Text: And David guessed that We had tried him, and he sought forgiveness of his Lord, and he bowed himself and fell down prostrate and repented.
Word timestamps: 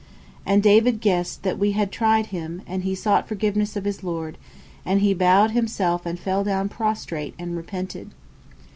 And 0.47 0.63
David 0.63 0.99
guessed 0.99 1.43
that 1.43 1.59
We 1.59 1.73
had 1.73 1.91
tried 1.91 2.25
him, 2.33 2.63
and 2.65 2.81
he 2.81 2.95
sought 2.95 3.27
forgiveness 3.27 3.75
of 3.75 3.85
his 3.85 4.01
Lord, 4.03 4.35
and 4.83 4.99
he 4.99 5.13
bowed 5.13 5.51
himself 5.51 6.07
and 6.07 6.17
fell 6.19 6.43
down 6.43 6.69
prostrate 6.69 7.35
and 7.37 7.55
repented. 7.55 8.09